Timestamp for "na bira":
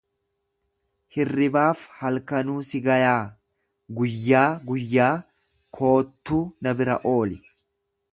6.67-6.97